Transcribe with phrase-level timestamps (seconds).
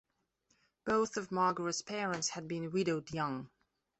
[0.83, 3.51] Both of Margaret's parents had been widowed young.